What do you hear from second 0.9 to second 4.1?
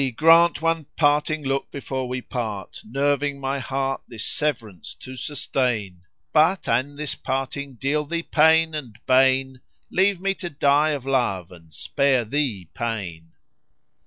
parting look before we part, * Nerving my heart